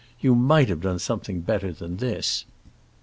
You 0.19 0.33
might 0.33 0.67
have 0.69 0.81
done 0.81 0.97
something 0.97 1.41
better 1.41 1.71
than 1.71 1.97
this. 1.97 2.45